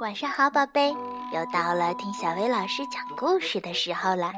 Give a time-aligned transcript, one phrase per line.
[0.00, 0.90] 晚上好，宝贝，
[1.32, 4.32] 又到了听小薇老师讲故事的时候了。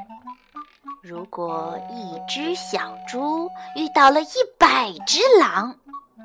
[1.01, 4.27] 如果一只小猪遇到了一
[4.59, 5.75] 百只狼，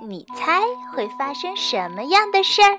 [0.02, 0.60] 你猜
[0.92, 2.78] 会发生什么样的事儿？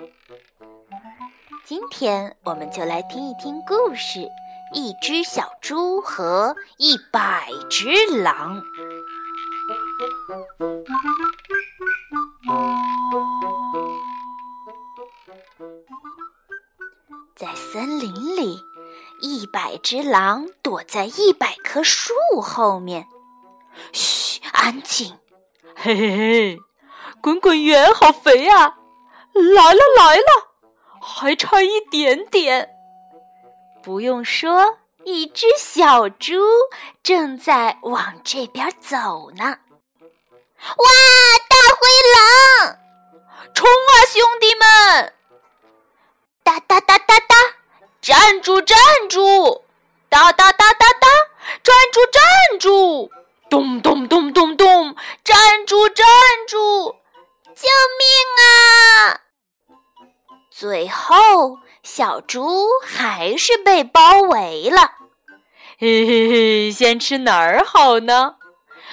[1.66, 4.28] 今天我们就来听一听故事：
[4.74, 7.90] 一只小猪和一百只
[8.22, 8.62] 狼。
[17.36, 18.60] 在森林里，
[19.22, 23.08] 一百只狼躲在一百棵树后面。
[23.92, 25.18] 嘘，安静！
[25.76, 26.60] 嘿嘿嘿，
[27.22, 28.76] 滚滚圆好肥啊！
[29.34, 30.52] 来了来了，
[31.02, 32.70] 还差一点点。
[33.82, 36.36] 不用说，一只小猪
[37.02, 39.44] 正在往这边走呢。
[39.46, 40.88] 哇，
[41.48, 42.78] 大灰狼！
[43.54, 45.14] 冲啊，兄弟们！
[46.44, 47.36] 哒哒哒哒哒，
[48.02, 48.78] 站住站
[49.10, 49.64] 住！
[50.10, 51.08] 哒哒哒哒哒，
[51.64, 53.10] 站住站住！
[53.50, 56.06] 咚咚咚咚咚，站住站
[56.48, 56.96] 住！
[57.56, 58.08] 救命
[58.46, 59.22] 啊！
[60.60, 64.92] 最后，小猪还是被包围了。
[65.80, 68.36] 嘿嘿嘿，先吃哪儿好呢？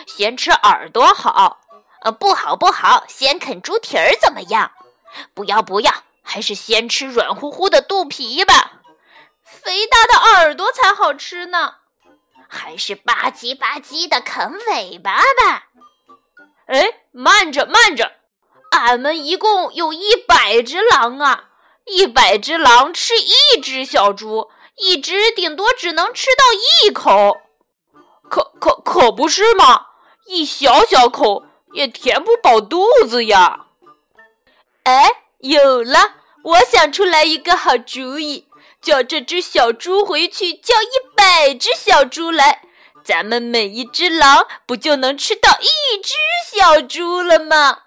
[0.07, 1.59] 先吃耳朵好。
[2.03, 4.71] 呃，不好不好，先啃猪蹄儿怎么样？
[5.35, 5.93] 不要不要。
[6.23, 8.83] 还是先吃软乎乎的肚皮吧，
[9.43, 11.75] 肥大的耳朵才好吃呢。
[12.47, 15.67] 还是吧唧吧唧的啃尾巴吧。
[16.67, 18.13] 哎，慢着慢着，
[18.71, 21.51] 俺们一共有一百只狼啊，
[21.87, 27.39] 一百只狼吃一只小猪，一只顶多只能吃到一口，
[28.29, 29.87] 可可可不是嘛，
[30.27, 33.67] 一小小口也填不饱肚子呀。
[34.85, 35.23] 哎。
[35.41, 38.49] 有了，我想出来一个好主意，
[38.81, 42.63] 叫这只小猪回去叫一百只小猪来，
[43.05, 46.15] 咱们每一只狼不就能吃到一只
[46.51, 47.83] 小猪了吗？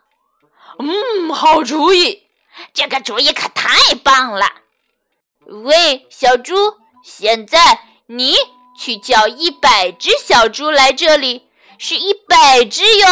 [0.77, 2.28] 嗯，好主意，
[2.73, 4.47] 这个主意可太棒了。
[5.45, 6.53] 喂，小猪，
[7.03, 8.35] 现在你
[8.77, 11.47] 去叫一百只小猪来这里，
[11.77, 13.07] 是一百只哟。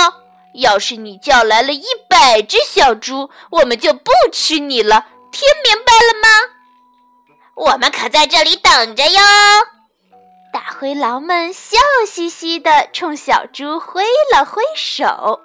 [0.54, 6.30] 要是你叫来了一百只小猪，我们就不吃你了，听明白了吗？
[7.56, 9.22] 我们可在这里等着哟。
[10.54, 11.78] 大灰狼们笑
[12.08, 14.04] 嘻嘻地冲小猪挥
[14.34, 15.42] 了挥手。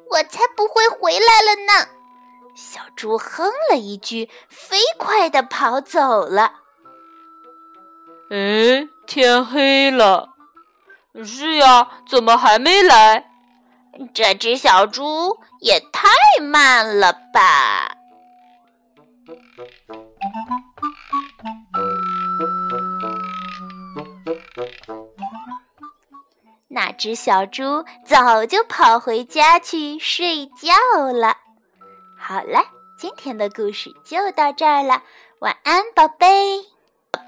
[0.00, 1.88] 哼，我才不会回来了呢！
[2.54, 6.52] 小猪哼了一句，飞快地跑走了。
[8.30, 10.30] 哎，天黑了。
[11.24, 13.30] 是呀，怎么还没来？
[14.14, 16.08] 这只小猪也太
[16.40, 17.96] 慢了吧！
[26.72, 31.36] 那只小猪早就跑回家去睡觉了。
[32.16, 32.62] 好了，
[32.96, 35.02] 今天的故事就到这儿了，
[35.40, 36.79] 晚安，宝贝。